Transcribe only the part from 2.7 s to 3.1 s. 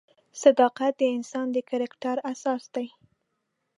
دی.